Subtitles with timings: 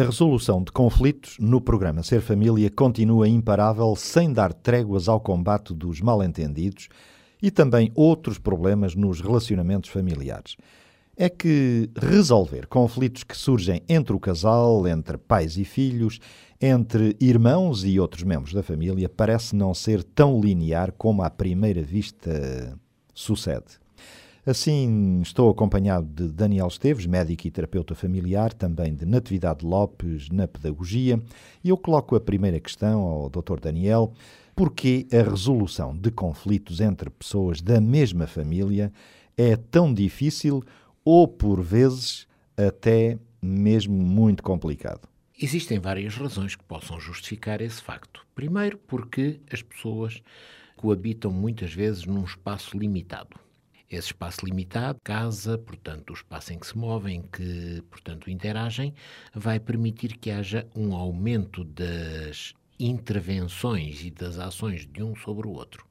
[0.00, 5.74] A resolução de conflitos no programa Ser Família continua imparável sem dar tréguas ao combate
[5.74, 6.88] dos mal-entendidos
[7.42, 10.56] e também outros problemas nos relacionamentos familiares.
[11.14, 16.18] É que resolver conflitos que surgem entre o casal, entre pais e filhos,
[16.58, 21.82] entre irmãos e outros membros da família parece não ser tão linear como à primeira
[21.82, 22.74] vista
[23.12, 23.79] sucede.
[24.44, 30.48] Assim, estou acompanhado de Daniel Esteves, médico e terapeuta familiar, também de Natividade Lopes, na
[30.48, 31.20] pedagogia,
[31.62, 33.60] e eu coloco a primeira questão ao Dr.
[33.60, 34.14] Daniel:
[34.56, 38.90] por que a resolução de conflitos entre pessoas da mesma família
[39.36, 40.62] é tão difícil
[41.04, 42.26] ou, por vezes,
[42.56, 45.06] até mesmo muito complicado?
[45.38, 48.26] Existem várias razões que possam justificar esse facto.
[48.34, 50.22] Primeiro, porque as pessoas
[50.76, 53.38] coabitam muitas vezes num espaço limitado.
[53.90, 58.94] Esse espaço limitado, casa, portanto, o espaço em que se movem, que, portanto, interagem,
[59.34, 65.50] vai permitir que haja um aumento das intervenções e das ações de um sobre o
[65.50, 65.84] outro.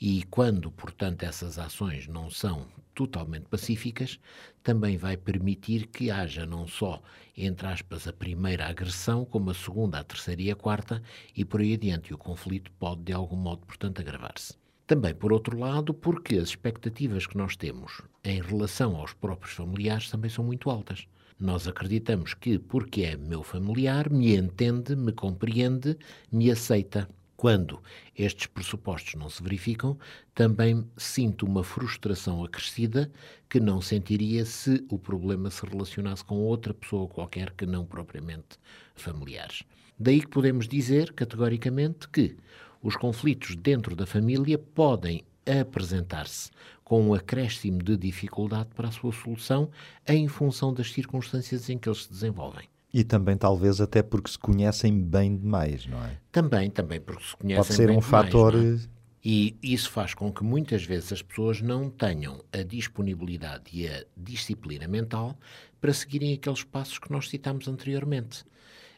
[0.00, 4.18] E quando, portanto, essas ações não são totalmente pacíficas,
[4.60, 7.00] também vai permitir que haja não só,
[7.36, 11.00] entre aspas, a primeira agressão, como a segunda, a terceira e a quarta,
[11.36, 12.10] e por aí adiante.
[12.10, 14.63] E o conflito pode, de algum modo, portanto, agravar-se.
[14.86, 20.10] Também, por outro lado, porque as expectativas que nós temos em relação aos próprios familiares
[20.10, 21.06] também são muito altas.
[21.40, 25.96] Nós acreditamos que, porque é meu familiar, me entende, me compreende,
[26.30, 27.08] me aceita.
[27.34, 27.82] Quando
[28.16, 29.98] estes pressupostos não se verificam,
[30.34, 33.10] também sinto uma frustração acrescida
[33.48, 38.58] que não sentiria se o problema se relacionasse com outra pessoa qualquer que não propriamente
[38.94, 39.64] familiares.
[39.98, 42.36] Daí que podemos dizer, categoricamente, que
[42.84, 45.24] os conflitos dentro da família podem
[45.60, 46.50] apresentar-se
[46.84, 49.70] com um acréscimo de dificuldade para a sua solução
[50.06, 52.68] em função das circunstâncias em que eles se desenvolvem.
[52.92, 56.18] E também, talvez, até porque se conhecem bem demais, não é?
[56.30, 58.54] Também, também porque se conhecem Pode ser bem um demais, fator.
[58.54, 58.78] é?
[59.24, 64.04] E isso faz com que muitas vezes as pessoas não tenham a disponibilidade e a
[64.14, 65.36] disciplina mental
[65.80, 68.44] para seguirem aqueles passos que nós citámos anteriormente.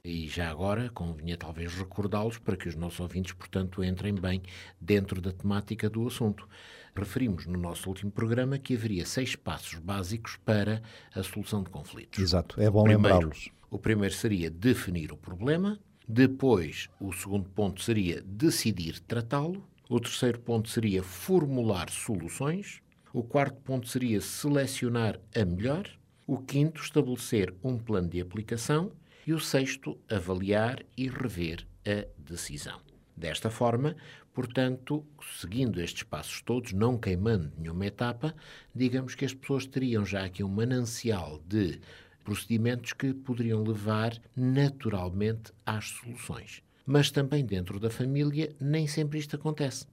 [0.06, 4.40] E já agora convinha talvez recordá-los para que os nossos ouvintes, portanto, entrem bem
[4.80, 6.48] dentro da temática do assunto.
[6.94, 10.80] Referimos no nosso último programa que haveria seis passos básicos para
[11.12, 12.22] a solução de conflitos.
[12.22, 13.50] Exato, é bom lembrá-los.
[13.68, 20.38] O primeiro seria definir o problema, depois o segundo ponto seria decidir tratá-lo, o terceiro
[20.38, 22.80] ponto seria formular soluções,
[23.12, 25.90] o quarto ponto seria selecionar a melhor,
[26.28, 28.92] o quinto estabelecer um plano de aplicação
[29.26, 32.80] e o sexto avaliar e rever a decisão.
[33.16, 33.96] Desta forma,
[34.32, 35.04] portanto,
[35.38, 38.34] seguindo estes passos todos, não queimando nenhuma etapa,
[38.74, 41.80] digamos que as pessoas teriam já aqui um manancial de
[42.22, 46.62] procedimentos que poderiam levar naturalmente às soluções.
[46.84, 49.86] Mas também dentro da família nem sempre isto acontece,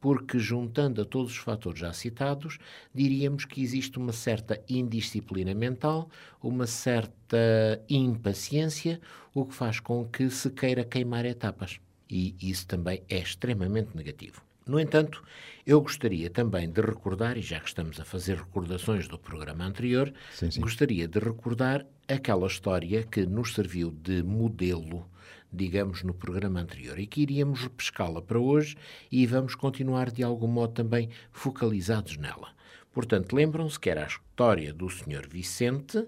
[0.00, 2.58] porque juntando a todos os fatores já citados,
[2.94, 6.08] diríamos que existe uma certa indisciplina mental,
[6.42, 9.00] uma certa impaciência,
[9.34, 11.80] o que faz com que se queira queimar etapas.
[12.10, 14.42] E isso também é extremamente negativo.
[14.66, 15.22] No entanto,
[15.66, 20.12] eu gostaria também de recordar, e já que estamos a fazer recordações do programa anterior,
[20.30, 20.60] Sim, sim.
[20.60, 25.08] gostaria de recordar aquela história que nos serviu de modelo,
[25.52, 28.76] digamos, no programa anterior e que iríamos repescá-la para hoje
[29.10, 32.56] e vamos continuar de algum modo também focalizados nela.
[32.92, 35.28] Portanto, lembram-se que era a história do Sr.
[35.28, 36.04] Vicente,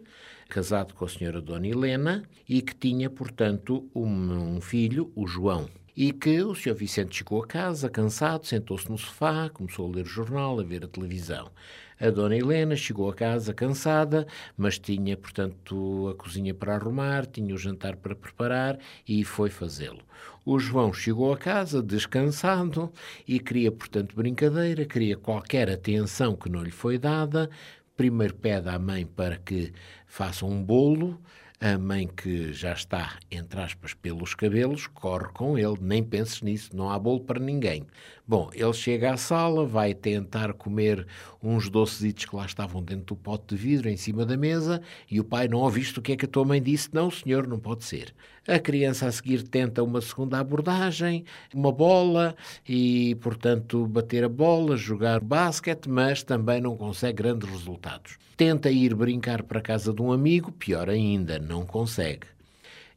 [0.49, 1.41] casado com a Sra.
[1.41, 5.69] Dona Helena, e que tinha, portanto, um, um filho, o João.
[5.97, 6.75] E que o Sr.
[6.75, 10.85] Vicente chegou a casa, cansado, sentou-se no sofá, começou a ler o jornal, a ver
[10.85, 11.51] a televisão.
[12.01, 14.27] A Dona Helena chegou a casa cansada,
[14.57, 20.01] mas tinha, portanto, a cozinha para arrumar, tinha o jantar para preparar e foi fazê-lo.
[20.43, 22.91] O João chegou a casa descansado
[23.29, 27.51] e queria, portanto, brincadeira, queria qualquer atenção que não lhe foi dada.
[27.95, 29.71] Primeiro pede à mãe para que
[30.07, 31.21] faça um bolo,
[31.61, 35.77] a mãe que já está, entre aspas, pelos cabelos, corre com ele.
[35.79, 37.87] Nem penses nisso, não há bolo para ninguém.
[38.31, 41.05] Bom, ele chega à sala, vai tentar comer
[41.43, 44.81] uns doces que lá estavam dentro do pote de vidro, em cima da mesa,
[45.11, 46.91] e o pai, não ouviste o que é que a tua mãe disse?
[46.93, 48.15] Não, senhor, não pode ser.
[48.47, 52.37] A criança a seguir tenta uma segunda abordagem, uma bola,
[52.69, 58.17] e, portanto, bater a bola, jogar basquete, mas também não consegue grandes resultados.
[58.37, 62.29] Tenta ir brincar para a casa de um amigo, pior ainda, não consegue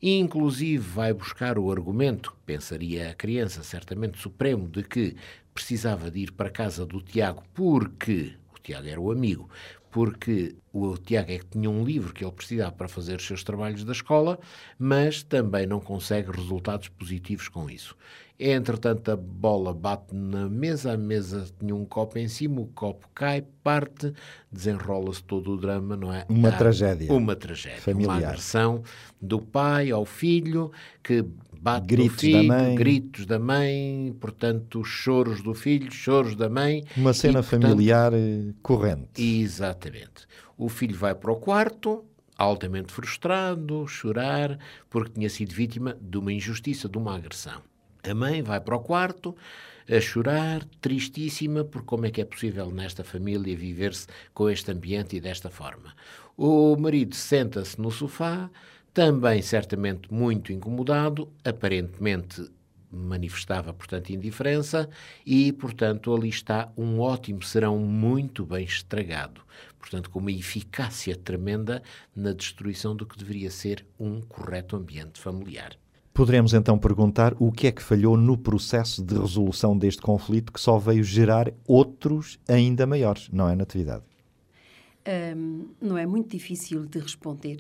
[0.03, 5.15] e inclusive vai buscar o argumento, pensaria a criança, certamente supremo, de que
[5.53, 9.49] precisava de ir para casa do Tiago porque o Tiago era o amigo,
[9.89, 13.45] porque o Tiago é que tinha um livro que ele precisava para fazer os seus
[13.45, 14.37] trabalhos da escola,
[14.77, 17.95] mas também não consegue resultados positivos com isso.
[18.39, 23.07] Entretanto, a bola bate na mesa, a mesa tinha um copo em cima, o copo
[23.13, 24.11] cai, parte,
[24.51, 26.25] desenrola-se todo o drama, não é?
[26.27, 27.13] Uma Há tragédia.
[27.13, 27.79] Uma tragédia.
[27.79, 28.17] Familiar.
[28.17, 28.83] Uma agressão
[29.21, 30.71] do pai ao filho,
[31.03, 31.23] que
[31.61, 32.75] bate gritos filho, da mãe.
[32.75, 36.83] gritos da mãe, portanto, choros do filho, choros da mãe.
[36.97, 39.09] Uma cena e, familiar eh, corrente.
[39.15, 40.27] Exatamente.
[40.57, 42.03] O filho vai para o quarto,
[42.35, 44.57] altamente frustrado, chorar,
[44.89, 47.61] porque tinha sido vítima de uma injustiça, de uma agressão.
[48.05, 49.33] A mãe vai para o quarto
[49.89, 55.15] a chorar, tristíssima, por como é que é possível nesta família viver-se com este ambiente
[55.15, 55.95] e desta forma.
[56.35, 58.49] O marido senta-se no sofá,
[58.93, 62.45] também certamente muito incomodado, aparentemente
[62.91, 64.89] manifestava, portanto, indiferença
[65.25, 69.41] e, portanto, ali está um ótimo serão muito bem estragado.
[69.79, 71.81] Portanto, com uma eficácia tremenda
[72.13, 75.77] na destruição do que deveria ser um correto ambiente familiar.
[76.13, 80.61] Poderemos então perguntar o que é que falhou no processo de resolução deste conflito que
[80.61, 84.03] só veio gerar outros ainda maiores, não é, Natividade?
[85.35, 87.57] Um, não é muito difícil de responder,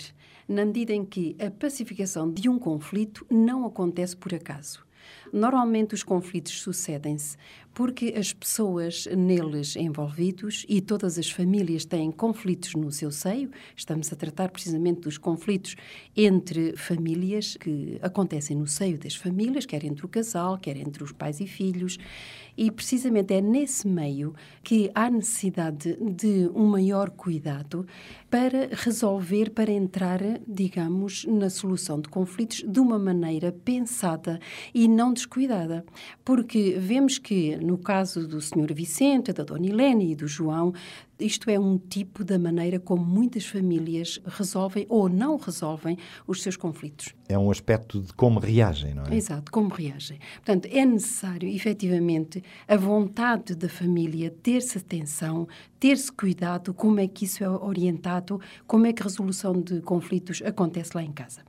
[0.47, 4.85] na medida em que a pacificação de um conflito não acontece por acaso.
[5.31, 7.37] Normalmente os conflitos sucedem-se
[7.73, 13.49] porque as pessoas neles envolvidos e todas as famílias têm conflitos no seu seio.
[13.75, 15.75] Estamos a tratar precisamente dos conflitos
[16.15, 21.11] entre famílias que acontecem no seio das famílias, quer entre o casal, quer entre os
[21.11, 21.97] pais e filhos.
[22.55, 27.87] E precisamente é nesse meio que há necessidade de um maior cuidado
[28.33, 34.39] para resolver, para entrar, digamos, na solução de conflitos de uma maneira pensada
[34.73, 35.85] e não descuidada.
[36.25, 38.73] Porque vemos que, no caso do Sr.
[38.73, 40.73] Vicente, da Dona Helene e do João,
[41.19, 45.97] isto é um tipo da maneira como muitas famílias resolvem ou não resolvem
[46.27, 47.13] os seus conflitos.
[47.29, 49.15] É um aspecto de como reagem, não é?
[49.15, 50.19] Exato, como reagem.
[50.35, 55.47] Portanto, é necessário, efetivamente, a vontade da família ter-se atenção,
[55.83, 60.41] ter-se cuidado, como é que isso é orientado, como é que a resolução de conflitos
[60.41, 61.41] acontece lá em casa.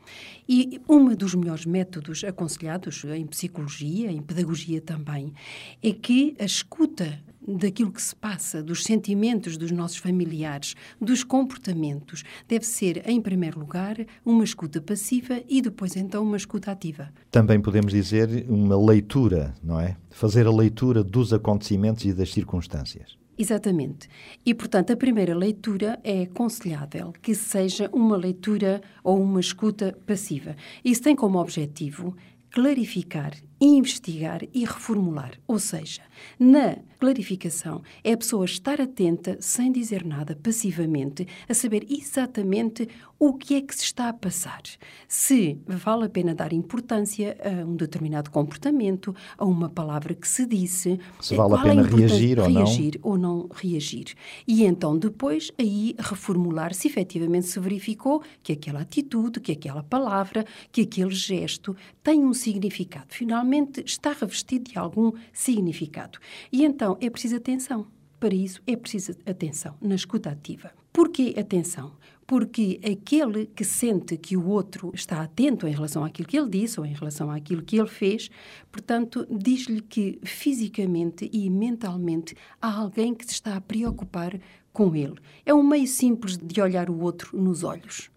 [0.49, 5.33] E um dos melhores métodos aconselhados em psicologia, em pedagogia também,
[5.81, 12.25] é que a escuta daquilo que se passa, dos sentimentos dos nossos familiares, dos comportamentos,
[12.49, 17.09] deve ser, em primeiro lugar, uma escuta passiva e depois, então, uma escuta ativa.
[17.31, 19.97] Também podemos dizer uma leitura, não é?
[20.11, 23.23] Fazer a leitura dos acontecimentos e das circunstâncias.
[23.37, 24.09] Exatamente.
[24.47, 30.55] E, portanto, a primeira leitura é aconselhável que seja uma leitura ou uma escuta passiva.
[30.85, 32.17] Isso tem como objetivo
[32.51, 35.33] clarificar, investigar e reformular.
[35.47, 36.03] Ou seja,
[36.39, 43.33] na clarificação é a pessoa estar atenta, sem dizer nada, passivamente, a saber exatamente o
[43.35, 44.63] que é que se está a passar.
[45.09, 50.47] Se vale a pena dar importância a um determinado comportamento, a uma palavra que se
[50.47, 52.65] disse, se vale a pena é reagir ou não.
[52.65, 54.15] Reagir ou não reagir.
[54.47, 60.45] E então depois aí reformular se efetivamente se verificou que aquela atitude, que aquela palavra,
[60.73, 63.07] que aquele gesto tem um significado.
[63.45, 66.19] Finalmente está revestido de algum significado.
[66.51, 67.87] E então é preciso atenção.
[68.19, 70.73] Para isso é preciso atenção na escuta ativa.
[70.91, 71.93] Porquê atenção?
[72.27, 76.81] Porque aquele que sente que o outro está atento em relação àquilo que ele disse
[76.81, 78.31] ou em relação àquilo que ele fez,
[78.73, 84.41] portanto, diz-lhe que fisicamente e mentalmente há alguém que se está a preocupar
[84.73, 85.17] com ele.
[85.45, 88.14] É um meio simples de olhar o outro nos olhos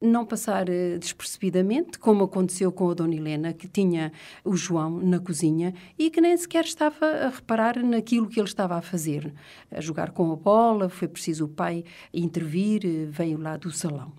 [0.00, 4.12] não passar uh, despercebidamente, como aconteceu com a Dona Helena, que tinha
[4.44, 8.76] o João na cozinha e que nem sequer estava a reparar naquilo que ele estava
[8.76, 9.32] a fazer.
[9.70, 14.12] A jogar com a bola, foi preciso o pai intervir, uh, veio lá do salão.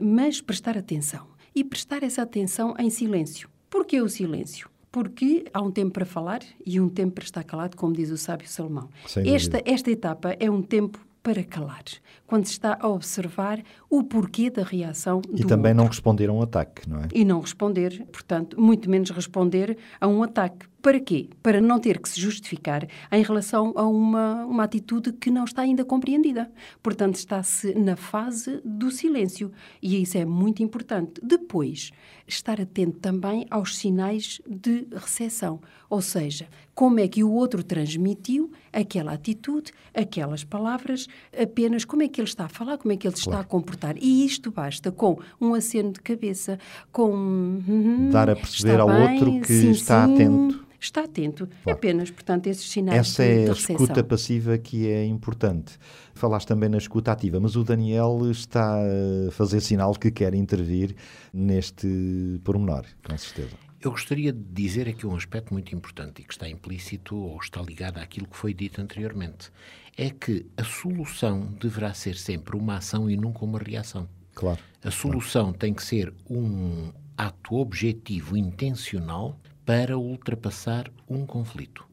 [0.00, 1.26] Mas prestar atenção.
[1.54, 3.48] E prestar essa atenção em silêncio.
[3.68, 4.68] Porquê o silêncio?
[4.92, 8.16] porque há um tempo para falar e um tempo para estar calado, como diz o
[8.16, 8.88] sábio Salomão.
[9.24, 11.84] Esta, esta etapa é um tempo para calar,
[12.26, 15.74] quando se está a observar o porquê da reação E do também outro.
[15.82, 17.08] não responder a um ataque, não é?
[17.14, 20.66] E não responder, portanto, muito menos responder a um ataque.
[20.80, 21.28] Para quê?
[21.42, 25.60] Para não ter que se justificar em relação a uma, uma atitude que não está
[25.60, 26.50] ainda compreendida.
[26.82, 29.52] Portanto, está-se na fase do silêncio.
[29.82, 31.20] E isso é muito importante.
[31.22, 31.90] Depois,
[32.26, 35.60] estar atento também aos sinais de recepção.
[35.90, 36.48] Ou seja,
[36.80, 41.08] como é que o outro transmitiu aquela atitude, aquelas palavras,
[41.38, 43.28] apenas como é que ele está a falar, como é que ele claro.
[43.28, 43.96] está a comportar.
[43.98, 46.58] E isto basta com um aceno de cabeça,
[46.90, 47.12] com.
[47.12, 51.46] Hum, Dar a perceber ao bem, outro que sim, está sim, atento está atento.
[51.62, 51.78] Claro.
[51.78, 55.78] Apenas, portanto, esses sinais Essa de, é de a escuta passiva que é importante.
[56.14, 60.96] Falaste também na escuta ativa, mas o Daniel está a fazer sinal que quer intervir
[61.34, 63.69] neste pormenor, com certeza.
[63.82, 67.62] Eu gostaria de dizer aqui um aspecto muito importante e que está implícito ou está
[67.62, 69.50] ligado àquilo que foi dito anteriormente.
[69.96, 74.06] É que a solução deverá ser sempre uma ação e nunca uma reação.
[74.34, 74.60] Claro.
[74.84, 75.58] A solução claro.
[75.58, 81.88] tem que ser um ato objetivo, intencional, para ultrapassar um conflito.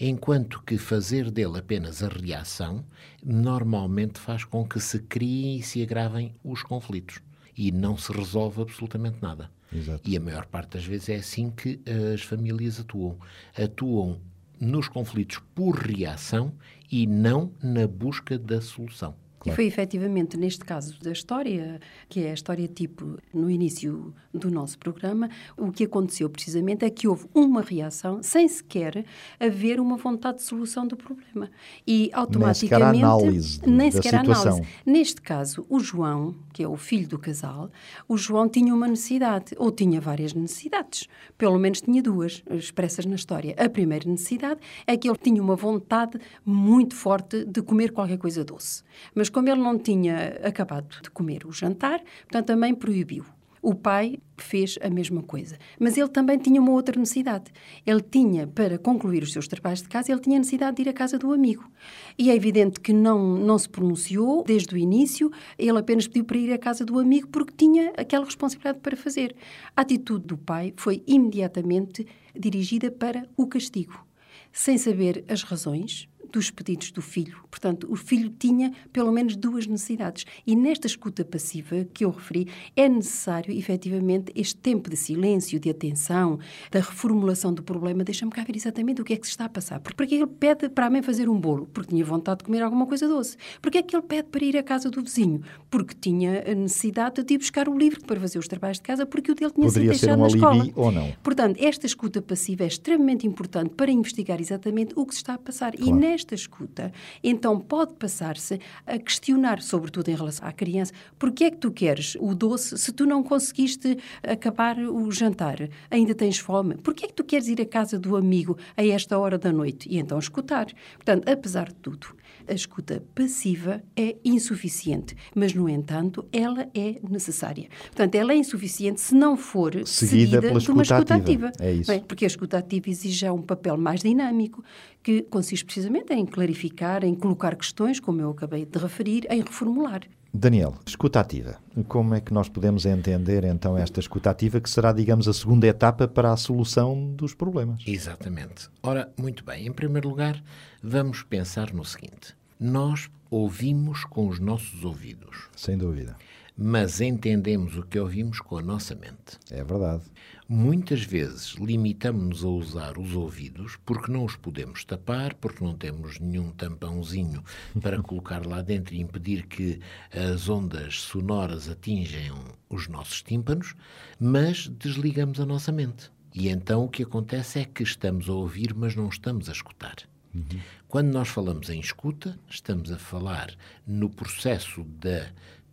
[0.00, 2.82] Enquanto que fazer dele apenas a reação
[3.22, 7.20] normalmente faz com que se criem e se agravem os conflitos
[7.54, 9.50] e não se resolve absolutamente nada.
[9.76, 10.08] Exato.
[10.08, 11.80] E a maior parte das vezes é assim que
[12.14, 13.18] as famílias atuam.
[13.56, 14.20] Atuam
[14.58, 16.54] nos conflitos por reação
[16.90, 19.14] e não na busca da solução.
[19.46, 19.52] Claro.
[19.52, 24.50] E foi efetivamente neste caso da história, que é a história tipo no início do
[24.50, 29.04] nosso programa, o que aconteceu precisamente é que houve uma reação sem sequer
[29.38, 31.50] haver uma vontade de solução do problema.
[31.86, 32.98] E automaticamente.
[32.98, 33.60] Nem sequer análise.
[33.66, 34.52] Nem sequer situação.
[34.52, 34.68] análise.
[34.84, 37.70] Neste caso, o João, que é o filho do casal,
[38.08, 41.06] o João tinha uma necessidade, ou tinha várias necessidades.
[41.38, 43.54] Pelo menos tinha duas expressas na história.
[43.58, 48.44] A primeira necessidade é que ele tinha uma vontade muito forte de comer qualquer coisa
[48.44, 48.82] doce.
[49.14, 53.22] Mas como ele não tinha acabado de comer o jantar, portanto, também proibiu.
[53.60, 55.58] O pai fez a mesma coisa.
[55.78, 57.52] Mas ele também tinha uma outra necessidade.
[57.84, 60.92] Ele tinha, para concluir os seus trabalhos de casa, ele tinha necessidade de ir à
[60.94, 61.70] casa do amigo.
[62.18, 66.38] E é evidente que não, não se pronunciou desde o início, ele apenas pediu para
[66.38, 69.36] ir à casa do amigo porque tinha aquela responsabilidade para fazer.
[69.76, 74.02] A atitude do pai foi imediatamente dirigida para o castigo,
[74.50, 77.38] sem saber as razões, dos pedidos do filho.
[77.50, 80.24] Portanto, o filho tinha pelo menos duas necessidades.
[80.46, 85.70] E nesta escuta passiva que eu referi, é necessário, efetivamente, este tempo de silêncio, de
[85.70, 86.38] atenção,
[86.70, 88.04] da reformulação do problema.
[88.04, 89.80] Deixa-me cá ver exatamente o que é que se está a passar.
[89.80, 91.66] Porque para que ele pede para a mãe fazer um bolo?
[91.72, 93.36] Porque tinha vontade de comer alguma coisa doce.
[93.60, 95.40] Porque é que ele pede para ir à casa do vizinho?
[95.70, 99.06] Porque tinha a necessidade de ir buscar o livro para fazer os trabalhos de casa,
[99.06, 100.72] porque o dele tinha Poderia sido deixado ser um na escola.
[100.74, 101.12] ou não.
[101.22, 105.38] Portanto, esta escuta passiva é extremamente importante para investigar exatamente o que se está a
[105.38, 105.76] passar.
[105.76, 105.90] Claro.
[105.90, 106.92] E nesta escuta,
[107.22, 112.16] então pode passar-se a questionar, sobretudo em relação à criança, porque é que tu queres
[112.20, 115.68] o doce se tu não conseguiste acabar o jantar?
[115.90, 116.76] Ainda tens fome?
[116.76, 119.88] Porque é que tu queres ir à casa do amigo a esta hora da noite?
[119.88, 120.66] E então escutar.
[120.96, 122.08] Portanto, apesar de tudo,
[122.48, 127.68] a escuta passiva é insuficiente, mas, no entanto, ela é necessária.
[127.86, 131.48] Portanto, ela é insuficiente se não for seguida, seguida pela de uma escuta ativa.
[131.48, 131.64] ativa.
[131.64, 131.90] É isso.
[131.90, 134.62] Bem, porque a escuta ativa exige já um papel mais dinâmico,
[135.02, 140.02] que consiste precisamente em clarificar, em colocar questões, como eu acabei de referir, em reformular.
[140.36, 141.56] Daniel, escuta ativa.
[141.88, 145.66] Como é que nós podemos entender então esta escuta ativa, que será, digamos, a segunda
[145.66, 147.82] etapa para a solução dos problemas?
[147.86, 148.68] Exatamente.
[148.82, 149.66] Ora, muito bem.
[149.66, 150.42] Em primeiro lugar,
[150.82, 155.48] vamos pensar no seguinte: nós ouvimos com os nossos ouvidos.
[155.56, 156.16] Sem dúvida.
[156.58, 159.38] Mas entendemos o que ouvimos com a nossa mente.
[159.50, 160.04] É verdade.
[160.48, 166.18] Muitas vezes limitamos-nos a usar os ouvidos porque não os podemos tapar, porque não temos
[166.18, 167.44] nenhum tampãozinho
[167.78, 172.38] para colocar lá dentro e impedir que as ondas sonoras atinjam
[172.70, 173.74] os nossos tímpanos,
[174.18, 176.10] mas desligamos a nossa mente.
[176.34, 179.96] E então o que acontece é que estamos a ouvir, mas não estamos a escutar.
[180.36, 180.60] Uhum.
[180.88, 183.54] Quando nós falamos em escuta, estamos a falar
[183.86, 185.30] no processo da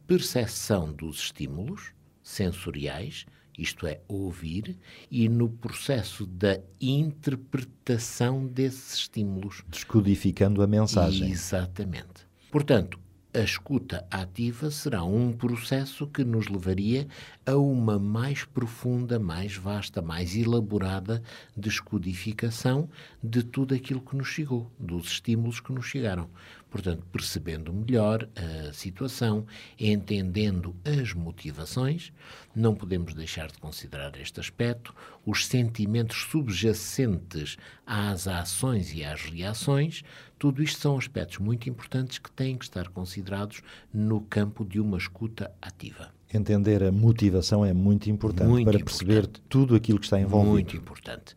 [0.08, 1.92] percepção dos estímulos
[2.22, 3.26] sensoriais,
[3.58, 4.78] isto é, ouvir,
[5.12, 9.64] e no processo da interpretação desses estímulos.
[9.68, 11.30] Descodificando a mensagem.
[11.30, 12.26] Exatamente.
[12.52, 13.00] Portanto,
[13.34, 17.08] a escuta ativa será um processo que nos levaria
[17.44, 21.24] a uma mais profunda, mais vasta, mais elaborada
[21.58, 22.88] descodificação
[23.24, 26.30] de tudo aquilo que nos chegou, dos estímulos que nos chegaram.
[26.74, 29.46] Portanto, percebendo melhor a situação,
[29.80, 32.12] entendendo as motivações,
[32.56, 34.92] não podemos deixar de considerar este aspecto,
[35.24, 40.02] os sentimentos subjacentes às ações e às reações,
[40.40, 43.62] tudo isto são aspectos muito importantes que têm que estar considerados
[43.94, 46.12] no campo de uma escuta ativa.
[46.34, 49.06] Entender a motivação é muito importante muito para importante.
[49.06, 50.54] perceber tudo aquilo que está envolvido.
[50.54, 51.36] Muito importante.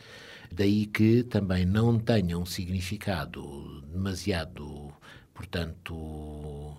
[0.50, 4.92] Daí que também não tenha um significado demasiado,
[5.36, 6.74] portanto,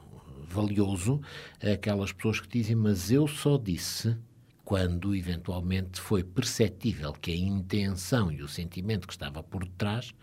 [0.50, 1.22] valioso
[1.62, 4.18] aquelas pessoas que dizem, mas eu só disse
[4.66, 10.14] quando eventualmente foi perceptível que a intenção e o sentimento que estava por detrás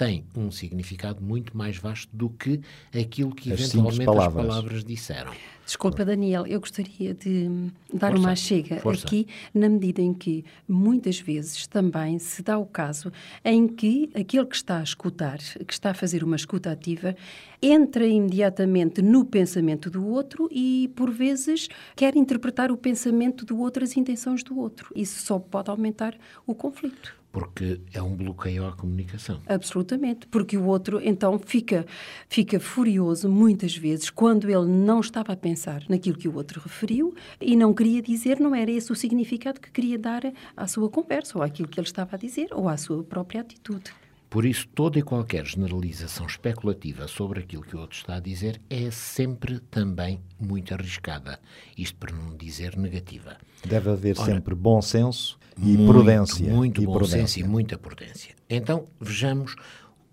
[0.00, 2.62] tem um significado muito mais vasto do que
[2.98, 4.44] aquilo que As eventualmente palavras.
[4.44, 5.32] as palavras disseram.
[5.66, 9.06] Desculpa, Daniel, eu gostaria de dar Força, uma chega força.
[9.06, 13.12] aqui, na medida em que muitas vezes também se dá o caso
[13.44, 17.14] em que aquele que está a escutar, que está a fazer uma escuta ativa,
[17.62, 23.84] entra imediatamente no pensamento do outro e, por vezes, quer interpretar o pensamento do outro,
[23.84, 24.92] as intenções do outro.
[24.94, 27.20] Isso só pode aumentar o conflito.
[27.32, 29.40] Porque é um bloqueio à comunicação.
[29.46, 31.86] Absolutamente, porque o outro então fica,
[32.28, 37.14] fica furioso muitas vezes quando ele não estava a pensar naquilo que o outro referiu
[37.40, 40.22] e não queria dizer, não era esse o significado que queria dar
[40.56, 43.92] à sua conversa, ou àquilo que ele estava a dizer, ou à sua própria atitude.
[44.30, 48.60] Por isso, toda e qualquer generalização especulativa sobre aquilo que o outro está a dizer
[48.70, 51.40] é sempre também muito arriscada.
[51.76, 53.36] Isto para não dizer negativa.
[53.66, 56.48] Deve haver Ora, sempre bom senso e Muito, prudência.
[56.48, 57.18] Muito e bom prudência.
[57.18, 58.36] senso e muita prudência.
[58.48, 59.56] Então, vejamos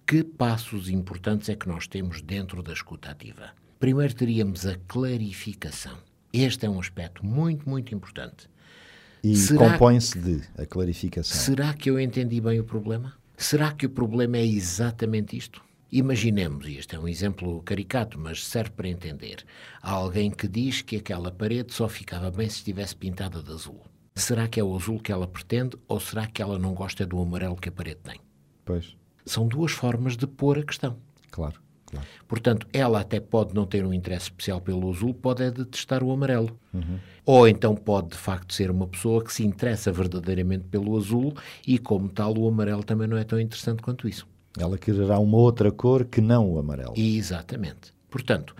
[0.07, 3.51] que passos importantes é que nós temos dentro da escuta ativa.
[3.79, 5.95] Primeiro teríamos a clarificação.
[6.33, 8.49] Este é um aspecto muito, muito importante.
[9.23, 11.37] E compõe-se de a clarificação.
[11.37, 13.13] Será que eu entendi bem o problema?
[13.37, 15.61] Será que o problema é exatamente isto?
[15.91, 19.45] Imaginemos, e este é um exemplo caricato, mas serve para entender,
[19.79, 23.79] há alguém que diz que aquela parede só ficava bem se estivesse pintada de azul.
[24.15, 27.21] Será que é o azul que ela pretende ou será que ela não gosta do
[27.21, 28.19] amarelo que a parede tem?
[28.65, 30.97] Pois, São duas formas de pôr a questão.
[31.29, 31.61] claro,
[31.97, 32.07] claro.
[32.27, 36.11] Portanto, ela até pode não ter um interesse especial pelo azul, pode é detestar o
[36.11, 36.57] amarelo.
[37.25, 41.33] Ou então pode, de facto, ser uma pessoa que se interessa verdadeiramente pelo azul
[41.65, 44.25] e, como tal, o amarelo também não é tão interessante quanto isso.
[44.57, 46.93] Ela quererá uma outra cor que não o amarelo.
[46.95, 47.93] Exatamente.
[48.09, 48.55] Portanto,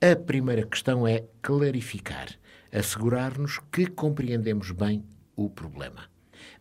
[0.00, 2.28] a primeira questão é clarificar,
[2.72, 5.04] assegurar-nos que compreendemos bem
[5.36, 6.04] o problema.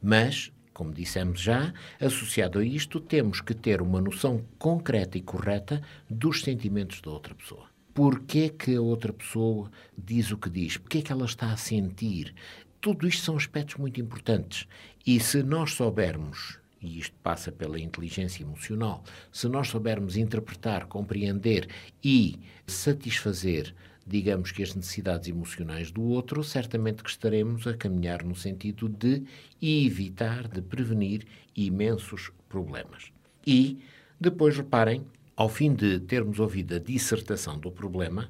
[0.01, 5.81] Mas, como dissemos já, associado a isto, temos que ter uma noção concreta e correta
[6.09, 7.67] dos sentimentos da outra pessoa.
[7.93, 10.75] Porquê que a outra pessoa diz o que diz?
[10.75, 12.35] Porquê que ela está a sentir?
[12.81, 14.67] Tudo isto são aspectos muito importantes.
[15.07, 21.69] E se nós soubermos e isto passa pela inteligência emocional, se nós soubermos interpretar, compreender
[22.03, 23.73] e satisfazer,
[24.05, 29.23] digamos que as necessidades emocionais do outro, certamente que estaremos a caminhar no sentido de
[29.61, 33.11] evitar, de prevenir imensos problemas.
[33.45, 33.79] E
[34.19, 35.03] depois reparem,
[35.35, 38.29] ao fim de termos ouvido a dissertação do problema,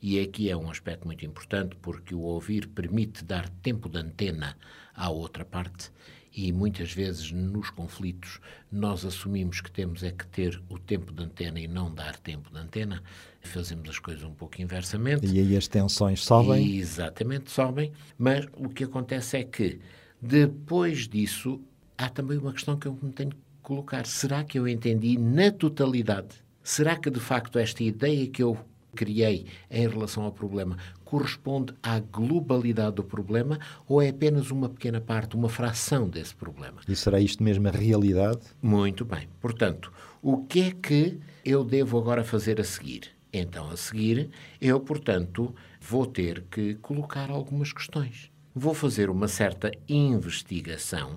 [0.00, 4.56] e aqui é um aspecto muito importante porque o ouvir permite dar tempo de antena
[4.94, 5.90] à outra parte
[6.36, 8.38] e muitas vezes nos conflitos
[8.70, 12.50] nós assumimos que temos é que ter o tempo de antena e não dar tempo
[12.52, 13.02] de antena.
[13.40, 15.24] Fazemos as coisas um pouco inversamente.
[15.24, 16.76] E aí as tensões sobem.
[16.76, 17.90] Exatamente, sobem.
[18.18, 19.80] Mas o que acontece é que
[20.20, 21.58] depois disso
[21.96, 24.04] há também uma questão que eu me tenho que colocar.
[24.04, 26.44] Será que eu entendi na totalidade?
[26.62, 28.58] Será que de facto esta ideia que eu
[28.94, 35.00] criei em relação ao problema corresponde à globalidade do problema ou é apenas uma pequena
[35.00, 36.80] parte, uma fração desse problema?
[36.86, 38.40] E será isto mesmo a realidade?
[38.60, 39.28] Muito bem.
[39.40, 39.90] Portanto,
[40.20, 43.12] o que é que eu devo agora fazer a seguir?
[43.32, 48.30] Então, a seguir, eu, portanto, vou ter que colocar algumas questões.
[48.54, 51.16] Vou fazer uma certa investigação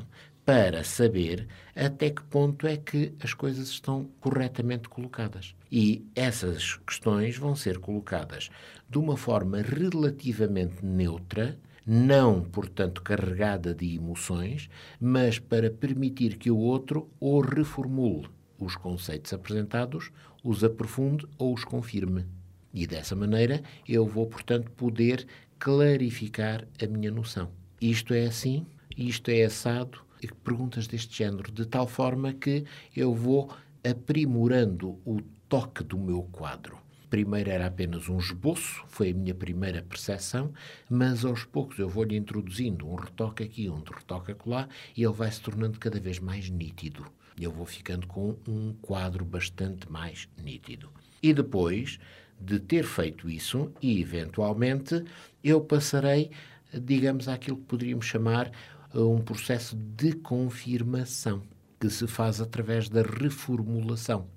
[0.49, 5.53] para saber até que ponto é que as coisas estão corretamente colocadas.
[5.71, 8.49] E essas questões vão ser colocadas
[8.89, 16.57] de uma forma relativamente neutra, não, portanto, carregada de emoções, mas para permitir que o
[16.57, 20.09] outro ou reformule os conceitos apresentados,
[20.43, 22.25] os aprofunde ou os confirme.
[22.73, 25.27] E dessa maneira eu vou, portanto, poder
[25.59, 27.51] clarificar a minha noção.
[27.79, 28.65] Isto é assim,
[28.97, 33.51] isto é assado, perguntas deste género, de tal forma que eu vou
[33.83, 36.77] aprimorando o toque do meu quadro.
[37.09, 40.53] Primeiro era apenas um esboço, foi a minha primeira percepção,
[40.87, 45.31] mas aos poucos eu vou-lhe introduzindo um retoque aqui, um retoque acolá, e ele vai
[45.31, 47.07] se tornando cada vez mais nítido.
[47.39, 50.91] Eu vou ficando com um quadro bastante mais nítido.
[51.23, 51.99] E depois
[52.39, 55.03] de ter feito isso, e eventualmente,
[55.43, 56.29] eu passarei,
[56.71, 58.51] digamos, àquilo que poderíamos chamar
[58.93, 61.43] um processo de confirmação,
[61.79, 64.27] que se faz através da reformulação,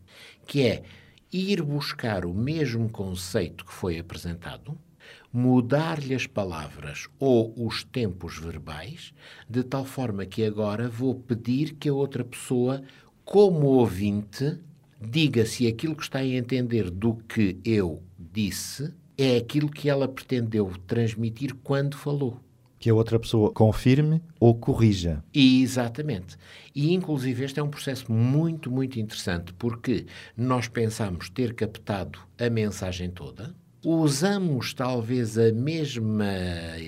[0.46, 0.82] que é
[1.32, 4.78] ir buscar o mesmo conceito que foi apresentado,
[5.32, 9.14] mudar-lhe as palavras ou os tempos verbais,
[9.48, 12.82] de tal forma que agora vou pedir que a outra pessoa,
[13.24, 14.58] como ouvinte,
[15.00, 20.08] diga se aquilo que está a entender do que eu disse é aquilo que ela
[20.08, 22.40] pretendeu transmitir quando falou.
[22.82, 25.22] Que a outra pessoa confirme ou corrija.
[25.32, 26.36] Exatamente.
[26.74, 30.04] E, inclusive, este é um processo muito, muito interessante, porque
[30.36, 36.26] nós pensamos ter captado a mensagem toda, usamos talvez a mesma,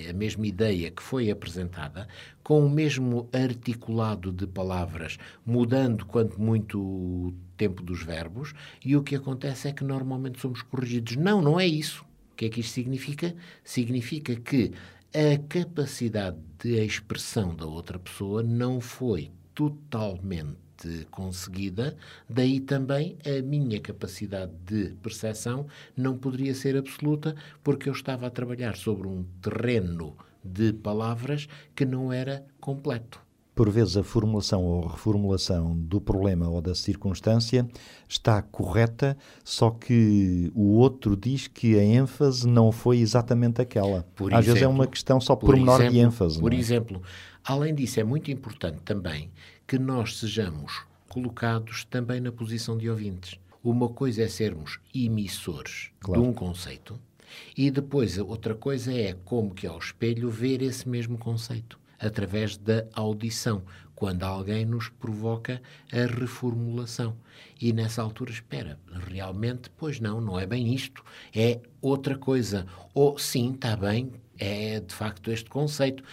[0.09, 2.09] a mesma ideia que foi apresentada,
[2.43, 8.53] com o mesmo articulado de palavras, mudando quanto muito o tempo dos verbos,
[8.83, 11.15] e o que acontece é que normalmente somos corrigidos.
[11.15, 12.03] Não, não é isso.
[12.33, 13.33] O que é que isto significa?
[13.63, 14.73] Significa que
[15.15, 20.57] a capacidade de expressão da outra pessoa não foi totalmente
[21.09, 21.95] conseguida,
[22.29, 28.29] daí também a minha capacidade de percepção não poderia ser absoluta, porque eu estava a
[28.29, 33.24] trabalhar sobre um terreno de palavras que não era completo.
[33.55, 37.65] Por vezes a formulação ou reformulação do problema ou da circunstância
[38.07, 44.05] está correta, só que o outro diz que a ênfase não foi exatamente aquela.
[44.13, 46.39] Por Às exemplo, vezes é uma questão só por menor exemplo, de ênfase.
[46.39, 46.57] Por é?
[46.57, 47.01] exemplo,
[47.45, 49.31] além disso, é muito importante também
[49.65, 53.39] que nós sejamos colocados também na posição de ouvintes.
[53.63, 56.21] Uma coisa é sermos emissores claro.
[56.21, 56.99] de um conceito
[57.57, 62.85] e depois outra coisa é como que ao espelho ver esse mesmo conceito através da
[62.93, 63.63] audição,
[63.95, 67.15] quando alguém nos provoca a reformulação.
[67.59, 71.03] E nessa altura, espera, realmente, pois não, não é bem isto,
[71.33, 72.65] é outra coisa.
[72.93, 76.03] Ou sim, está bem, é de facto este conceito.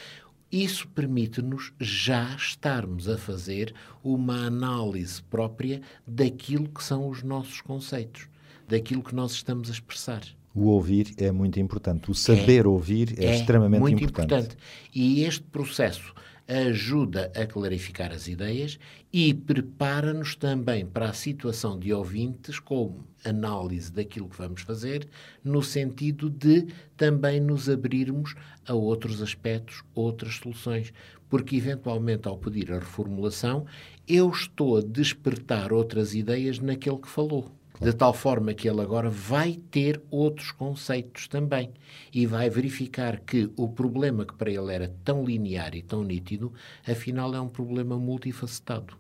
[0.51, 8.29] Isso permite-nos já estarmos a fazer uma análise própria daquilo que são os nossos conceitos,
[8.69, 10.23] daquilo que nós estamos a expressar.
[10.55, 12.11] O ouvir é muito importante.
[12.11, 14.35] O saber é, ouvir é, é extremamente muito importante.
[14.35, 14.57] importante.
[14.95, 16.15] E este processo
[16.47, 18.79] ajuda a clarificar as ideias
[19.13, 25.09] e prepara-nos também para a situação de ouvintes com análise daquilo que vamos fazer,
[25.45, 28.35] no sentido de também nos abrirmos
[28.67, 30.93] a outros aspectos, outras soluções.
[31.29, 33.65] Porque, eventualmente, ao pedir a reformulação,
[34.07, 39.11] eu estou a despertar outras ideias naquele que falou de tal forma que ele agora
[39.11, 41.71] vai ter outros conceitos também
[42.13, 46.53] e vai verificar que o problema que para ele era tão linear e tão nítido,
[46.87, 48.97] afinal é um problema multifacetado.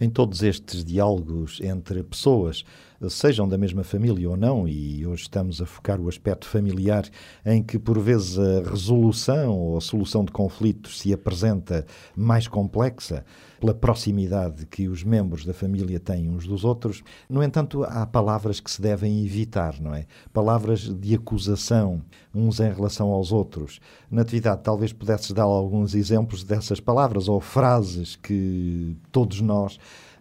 [0.00, 2.64] Em todos estes diálogos entre pessoas,
[3.08, 7.08] sejam da mesma família ou não, e hoje estamos a focar o aspecto familiar,
[7.44, 11.84] em que por vezes a resolução ou a solução de conflitos se apresenta
[12.16, 13.24] mais complexa,
[13.62, 17.04] pela proximidade que os membros da família têm uns dos outros.
[17.30, 20.04] No entanto, há palavras que se devem evitar, não é?
[20.32, 22.02] Palavras de acusação
[22.34, 23.78] uns em relação aos outros.
[24.10, 29.78] Na atividade, talvez pudesses dar alguns exemplos dessas palavras ou frases que todos nós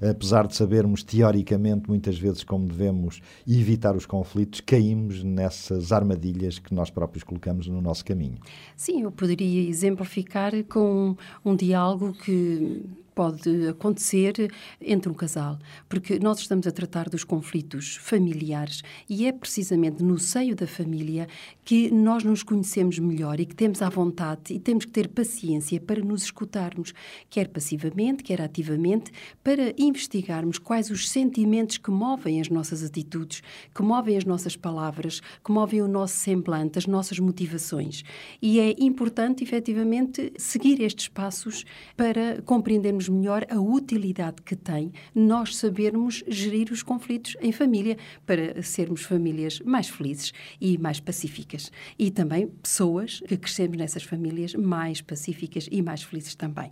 [0.10, 6.74] apesar de sabermos teoricamente muitas vezes como devemos evitar os conflitos, caímos nessas armadilhas que
[6.74, 8.38] nós próprios colocamos no nosso caminho.
[8.76, 12.86] Sim, eu poderia exemplificar com um diálogo que
[13.22, 19.32] pode acontecer entre um casal, porque nós estamos a tratar dos conflitos familiares e é
[19.32, 21.28] precisamente no seio da família
[21.64, 25.80] que nós nos conhecemos melhor e que temos à vontade e temos que ter paciência
[25.80, 26.96] para nos escutarmos,
[27.30, 29.12] quer passivamente, quer ativamente,
[29.44, 35.22] para investigarmos quais os sentimentos que movem as nossas atitudes, que movem as nossas palavras,
[35.46, 38.04] que movem o nosso semblante, as nossas motivações.
[38.42, 41.64] E é importante, efetivamente, seguir estes passos
[41.96, 48.62] para compreendermos melhor a utilidade que tem nós sabermos gerir os conflitos em família para
[48.64, 51.72] sermos famílias mais felizes e mais pacíficas.
[52.00, 56.72] E também pessoas que crescemos nessas famílias mais pacíficas e mais felizes também.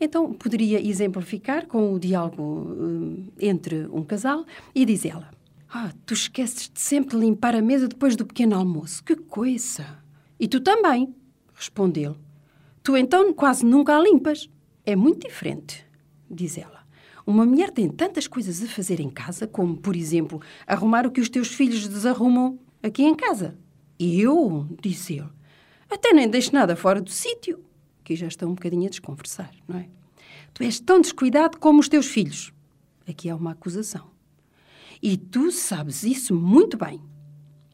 [0.00, 4.44] Então, poderia exemplificar com o diálogo uh, entre um casal
[4.74, 5.30] e diz ela:
[5.68, 9.02] Ah, tu esqueces de sempre limpar a mesa depois do pequeno almoço.
[9.04, 10.02] Que coisa!
[10.38, 11.14] E tu também,
[11.54, 12.16] respondeu.
[12.82, 14.50] Tu então quase nunca a limpas.
[14.86, 15.86] É muito diferente,
[16.30, 16.84] diz ela.
[17.26, 21.20] Uma mulher tem tantas coisas a fazer em casa, como, por exemplo, arrumar o que
[21.20, 23.56] os teus filhos desarrumam aqui em casa.
[23.98, 25.30] Eu, disse ele,
[25.90, 27.64] até nem deixo nada fora do sítio.
[28.00, 29.88] Aqui já estão um bocadinho a desconversar, não é?
[30.52, 32.52] Tu és tão descuidado como os teus filhos.
[33.08, 34.10] Aqui há uma acusação.
[35.02, 37.00] E tu sabes isso muito bem.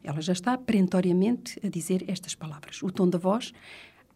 [0.03, 2.81] Ela já está perentoriamente a dizer estas palavras.
[2.81, 3.53] O tom da voz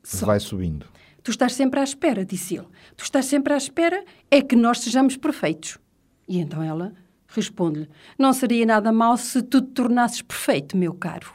[0.03, 0.25] sobe.
[0.25, 0.87] vai subindo.
[1.25, 2.67] Tu estás sempre à espera, disse ele.
[2.95, 5.79] Tu estás sempre à espera é que nós sejamos perfeitos.
[6.27, 6.93] E então ela
[7.27, 11.33] responde-lhe: Não seria nada mal se tu te tornasses perfeito, meu caro.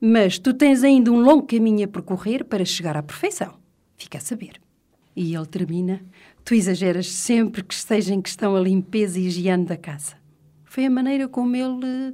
[0.00, 3.54] mas tu tens ainda um longo caminho a percorrer para chegar à perfeição.
[3.96, 4.60] Fica a saber.
[5.14, 6.02] E ele termina:
[6.44, 10.16] Tu exageras sempre que esteja em questão a limpeza e higiene da casa.
[10.64, 12.12] Foi a maneira como ele,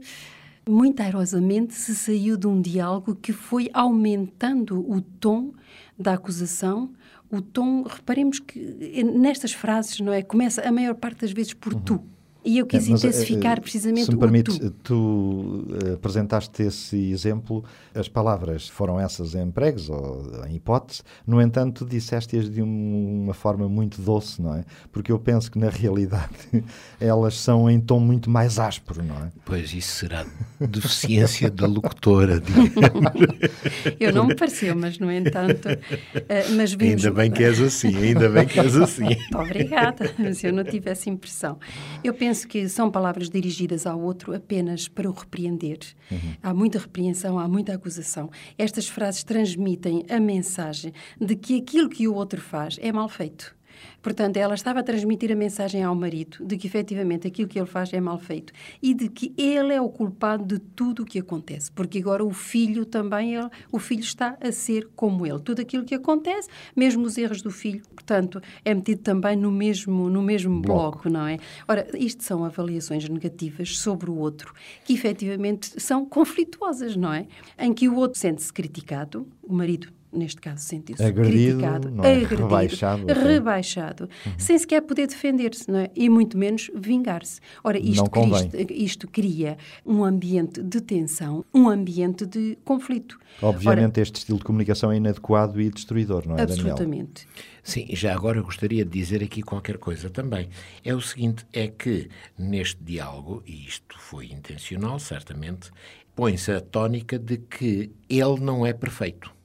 [0.68, 5.54] muito airosamente, se saiu de um diálogo que foi aumentando o tom
[5.98, 6.92] da acusação.
[7.30, 8.58] O tom, reparemos que
[9.04, 10.22] nestas frases, não é?
[10.22, 11.80] Começa a maior parte das vezes por uhum.
[11.80, 12.04] tu
[12.44, 14.70] e eu quis é, mas, intensificar uh, precisamente se me permite, tu.
[14.70, 21.42] tu uh, apresentaste esse exemplo, as palavras foram essas em pregos ou em hipótese, no
[21.42, 24.64] entanto, disseste-as de um, uma forma muito doce, não é?
[24.92, 26.32] Porque eu penso que na realidade
[27.00, 29.32] elas são em tom muito mais áspero, não é?
[29.44, 30.24] Pois isso será
[30.60, 32.40] deficiência da locutora.
[33.98, 35.68] Eu não me pareceu, mas no entanto.
[35.68, 37.04] Uh, mas vimos...
[37.04, 39.08] Ainda bem que és assim, ainda bem que és assim.
[39.34, 41.58] Obrigada, se eu não tivesse impressão.
[42.02, 45.78] Eu penso penso que são palavras dirigidas ao outro apenas para o repreender.
[46.10, 46.34] Uhum.
[46.42, 48.30] Há muita repreensão, há muita acusação.
[48.58, 53.56] Estas frases transmitem a mensagem de que aquilo que o outro faz é mal feito.
[54.02, 57.66] Portanto, ela estava a transmitir a mensagem ao marido de que efetivamente aquilo que ele
[57.66, 61.18] faz é mal feito e de que ele é o culpado de tudo o que
[61.18, 65.40] acontece, porque agora o filho também, ele, o filho está a ser como ele.
[65.40, 70.08] Tudo aquilo que acontece, mesmo os erros do filho, portanto, é metido também no mesmo,
[70.08, 71.02] no mesmo bloco.
[71.02, 71.38] bloco, não é?
[71.66, 77.26] Ora, isto são avaliações negativas sobre o outro que efetivamente são conflituosas, não é?
[77.58, 82.14] Em que o outro sente-se criticado, o marido neste caso sentiu-se criticado, é?
[82.14, 84.32] agredido, rebaixado, rebaixado uhum.
[84.38, 85.90] sem sequer poder defender-se, não é?
[85.94, 87.40] E muito menos vingar-se.
[87.62, 93.18] Ora, isto, isto, isto, cria um ambiente de tensão, um ambiente de conflito.
[93.42, 97.26] Obviamente Ora, este estilo de comunicação é inadequado e destruidor, não é, Absolutamente.
[97.26, 97.58] Daniel?
[97.62, 100.48] Sim, já agora eu gostaria de dizer aqui qualquer coisa também.
[100.82, 105.70] É o seguinte, é que neste diálogo, e isto foi intencional, certamente,
[106.16, 109.37] põe-se a tónica de que ele não é perfeito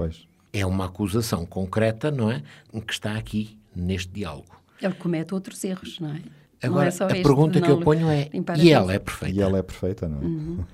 [0.00, 0.26] Pois.
[0.50, 2.42] É uma acusação concreta, não é?
[2.86, 4.58] Que está aqui neste diálogo.
[4.80, 6.22] Ele comete outros erros, não é?
[6.62, 9.34] Agora, não é a pergunta que eu ponho é: e ela é perfeita?
[9.34, 10.24] E ela é perfeita, não é?
[10.24, 10.64] Uhum.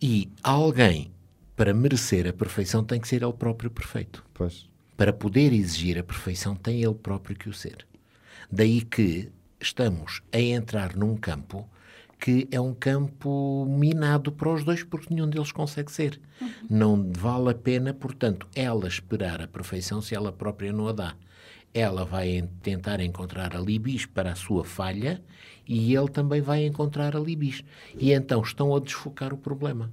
[0.00, 1.10] e alguém,
[1.56, 4.22] para merecer a perfeição, tem que ser ele próprio perfeito.
[4.34, 4.68] Pois.
[4.98, 7.86] Para poder exigir a perfeição, tem ele próprio que o ser.
[8.52, 11.66] Daí que estamos a entrar num campo
[12.18, 16.20] que é um campo minado para os dois, porque nenhum deles consegue ser.
[16.40, 16.48] Uhum.
[16.70, 21.14] Não vale a pena, portanto, ela esperar a perfeição se ela própria não a dá.
[21.72, 25.20] Ela vai tentar encontrar alibis para a sua falha
[25.66, 27.64] e ele também vai encontrar alibis.
[27.98, 29.90] E então estão a desfocar o problema.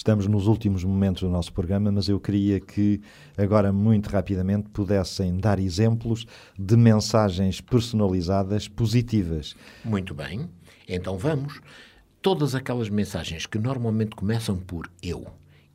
[0.00, 3.02] Estamos nos últimos momentos do nosso programa, mas eu queria que
[3.36, 6.26] agora, muito rapidamente, pudessem dar exemplos
[6.58, 9.54] de mensagens personalizadas positivas.
[9.84, 10.48] Muito bem.
[10.90, 11.60] Então vamos.
[12.20, 15.26] Todas aquelas mensagens que normalmente começam por eu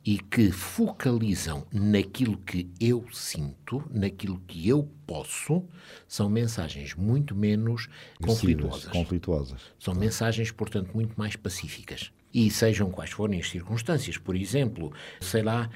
[0.04, 5.64] e que focalizam naquilo que eu sinto, naquilo que eu posso,
[6.06, 7.88] são mensagens muito menos
[8.22, 8.92] conflituosas.
[8.92, 9.62] conflituosas.
[9.80, 12.12] São mensagens, portanto, muito mais pacíficas.
[12.32, 14.16] E sejam quais forem as circunstâncias.
[14.16, 15.68] Por exemplo, sei lá,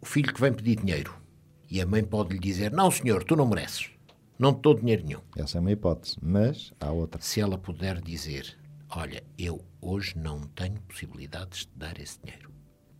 [0.00, 1.14] o filho que vem pedir dinheiro
[1.70, 3.88] e a mãe pode lhe dizer: Não, senhor, tu não mereces.
[4.38, 5.20] Não te dou dinheiro nenhum.
[5.36, 7.20] Essa é uma hipótese, mas há outra.
[7.22, 8.58] Se ela puder dizer:
[8.90, 12.50] olha, eu hoje não tenho possibilidades de dar esse dinheiro.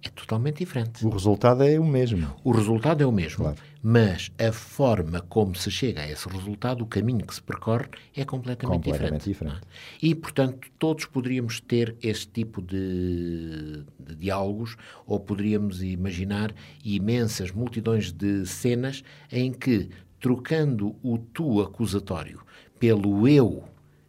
[0.03, 1.05] É totalmente diferente.
[1.05, 2.35] O resultado é o mesmo.
[2.43, 3.59] O resultado é o mesmo, claro.
[3.83, 8.25] mas a forma como se chega a esse resultado, o caminho que se percorre, é
[8.25, 9.59] completamente, completamente diferente.
[9.59, 9.67] diferente.
[10.01, 14.75] E, portanto, todos poderíamos ter esse tipo de, de diálogos,
[15.07, 22.41] ou poderíamos imaginar imensas multidões de cenas em que, trocando o tu acusatório
[22.79, 23.65] pelo eu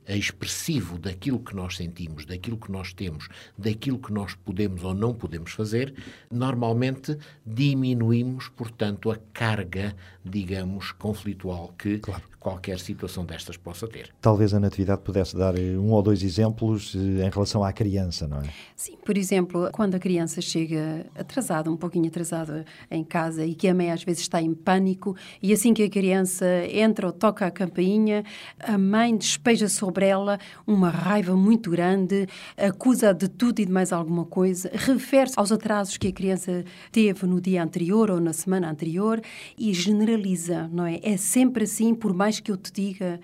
[0.07, 5.13] expressivo daquilo que nós sentimos, daquilo que nós temos, daquilo que nós podemos ou não
[5.13, 5.93] podemos fazer,
[6.29, 12.30] normalmente diminuímos, portanto, a carga, digamos, conflitual que claro.
[12.41, 14.09] Qualquer situação destas possa ter.
[14.19, 18.27] Talvez a Natividade pudesse dar eh, um ou dois exemplos eh, em relação à criança,
[18.27, 18.49] não é?
[18.75, 23.69] Sim, por exemplo, quando a criança chega atrasada, um pouquinho atrasada em casa e que
[23.69, 27.45] a mãe às vezes está em pânico e assim que a criança entra ou toca
[27.45, 28.25] a campainha,
[28.59, 32.27] a mãe despeja sobre sobre ela uma raiva muito grande,
[32.57, 37.27] acusa de tudo e de mais alguma coisa, refere-se aos atrasos que a criança teve
[37.27, 39.21] no dia anterior ou na semana anterior
[39.57, 40.99] e generaliza, não é?
[41.03, 43.19] É sempre assim, por mais que eu te diga.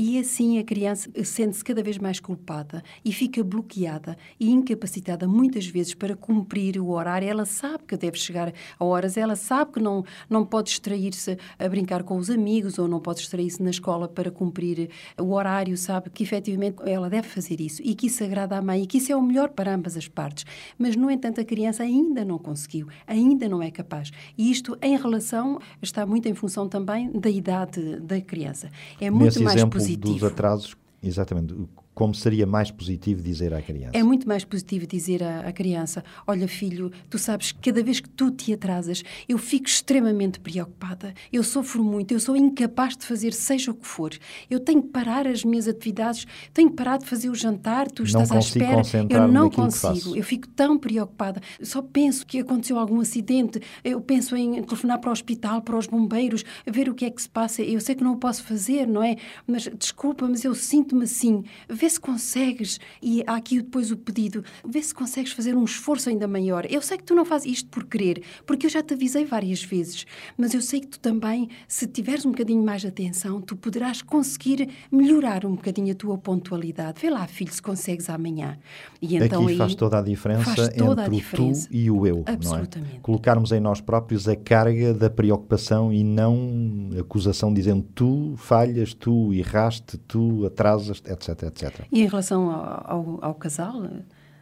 [0.00, 5.66] E assim a criança sente-se cada vez mais culpada e fica bloqueada e incapacitada muitas
[5.66, 7.28] vezes para cumprir o horário.
[7.28, 11.68] Ela sabe que deve chegar a horas, ela sabe que não, não pode distrair-se a
[11.68, 14.88] brincar com os amigos ou não pode distrair-se na escola para cumprir
[15.20, 18.84] o horário, sabe que efetivamente ela deve fazer isso e que isso agrada à mãe
[18.84, 20.46] e que isso é o melhor para ambas as partes.
[20.78, 24.12] Mas, no entanto, a criança ainda não conseguiu, ainda não é capaz.
[24.36, 28.70] E isto, em relação, está muito em função também da idade da criança.
[29.00, 30.14] É muito Nesse mais exemplo positivo.
[30.14, 31.54] dos atrasos, exatamente,
[31.98, 33.90] como seria mais positivo dizer à criança?
[33.92, 37.98] É muito mais positivo dizer à, à, criança: Olha, filho, tu sabes que cada vez
[37.98, 41.12] que tu te atrasas, eu fico extremamente preocupada.
[41.32, 44.12] Eu sofro muito, eu sou incapaz de fazer seja o que for.
[44.48, 48.04] Eu tenho que parar as minhas atividades, tenho que parar de fazer o jantar, tu
[48.04, 48.80] estás à espera.
[49.10, 51.40] Eu não consigo, eu fico tão preocupada.
[51.60, 55.88] Só penso que aconteceu algum acidente, eu penso em telefonar para o hospital, para os
[55.88, 57.60] bombeiros, ver o que é que se passa.
[57.60, 59.16] Eu sei que não o posso fazer, não é?
[59.44, 61.42] Mas desculpa, mas eu sinto-me assim.
[61.68, 66.08] Vê se consegues, e há aqui depois o pedido, vê se consegues fazer um esforço
[66.08, 66.66] ainda maior.
[66.70, 69.62] Eu sei que tu não fazes isto por querer, porque eu já te avisei várias
[69.62, 73.56] vezes, mas eu sei que tu também, se tiveres um bocadinho mais de atenção, tu
[73.56, 77.00] poderás conseguir melhorar um bocadinho a tua pontualidade.
[77.00, 78.58] Vê lá, filho, se consegues amanhã.
[79.00, 81.66] E então Aqui faz toda a diferença toda entre a diferença.
[81.66, 82.92] o tu e o eu, Absolutamente.
[82.92, 83.00] não é?
[83.00, 89.32] Colocarmos em nós próprios a carga da preocupação e não acusação dizendo tu falhas, tu
[89.32, 91.77] erraste, tu atrasas, etc, etc.
[91.92, 93.74] E em relação ao, ao, ao casal,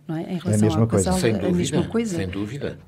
[0.09, 0.23] não é?
[0.35, 1.05] Em relação é a mesma ao coisa.
[1.07, 2.17] casal, sem a dúvida, mesma coisa.
[2.17, 2.79] Sem dúvida.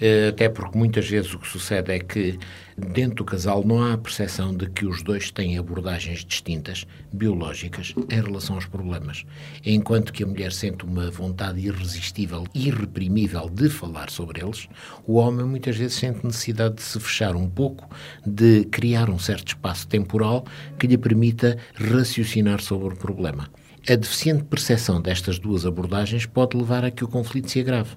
[0.00, 2.38] Eh, Até porque muitas vezes o que sucede é que
[2.76, 7.94] dentro do casal não há a percepção de que os dois têm abordagens distintas, biológicas,
[8.08, 9.24] em relação aos problemas.
[9.66, 14.68] Enquanto que a mulher sente uma vontade irresistível, irreprimível de falar sobre eles,
[15.04, 17.88] o homem muitas vezes sente necessidade de se fechar um pouco,
[18.24, 20.44] de criar um certo espaço temporal
[20.78, 23.48] que lhe permita raciocinar sobre o problema.
[23.90, 27.96] A deficiente percepção destas duas abordagens pode levar a que o conflito se agrave.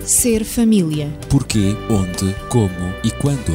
[0.05, 1.09] Ser família.
[1.29, 3.53] Porquê, onde, como e quando.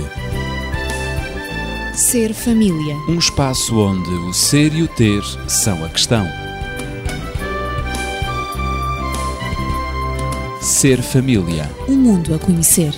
[1.93, 2.95] Ser família.
[3.09, 6.25] Um espaço onde o ser e o ter são a questão.
[10.61, 11.69] Ser família.
[11.87, 12.93] Um mundo a conhecer.